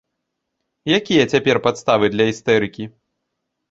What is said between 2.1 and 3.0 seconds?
для істэрыкі?